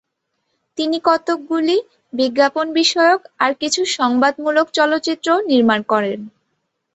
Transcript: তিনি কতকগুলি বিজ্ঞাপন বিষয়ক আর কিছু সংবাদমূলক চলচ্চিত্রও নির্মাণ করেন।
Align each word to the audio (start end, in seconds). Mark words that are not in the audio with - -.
তিনি 0.77 0.97
কতকগুলি 1.03 1.77
বিজ্ঞাপন 2.13 2.65
বিষয়ক 2.73 3.21
আর 3.39 3.51
কিছু 3.61 3.81
সংবাদমূলক 3.97 4.67
চলচ্চিত্রও 4.77 5.39
নির্মাণ 5.49 5.79
করেন। 5.83 6.19